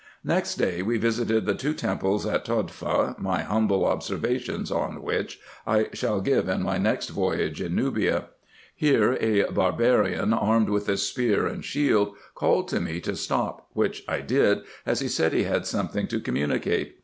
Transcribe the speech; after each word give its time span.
Next 0.23 0.55
day 0.55 0.81
we 0.81 0.97
visited 0.97 1.45
the 1.45 1.53
two 1.53 1.75
temples 1.75 2.25
at 2.25 2.43
Todfa, 2.43 3.17
my 3.19 3.43
humble 3.43 3.85
ob 3.85 4.01
IN 4.09 4.15
EGYPT, 4.17 4.17
NUBIA, 4.17 4.17
8cc. 4.17 4.71
103 4.71 4.71
servations 4.71 4.75
on 4.75 5.01
which 5.03 5.39
I 5.67 5.89
shall 5.93 6.21
give 6.21 6.49
in 6.49 6.63
my 6.63 6.79
next 6.79 7.09
voyage 7.09 7.61
in 7.61 7.75
Nubia. 7.75 8.25
Here 8.75 9.13
a 9.21 9.43
barbarian, 9.51 10.33
armed 10.33 10.69
with 10.69 10.89
a 10.89 10.97
spear 10.97 11.45
and 11.45 11.63
shield, 11.63 12.15
called 12.33 12.67
to 12.69 12.79
me 12.81 12.99
to 13.01 13.15
stop, 13.15 13.67
which 13.73 14.03
I 14.07 14.21
did, 14.21 14.61
as 14.87 15.01
he 15.01 15.07
said 15.07 15.33
he 15.33 15.43
had 15.43 15.67
something 15.67 16.07
to 16.07 16.19
communicate. 16.19 16.97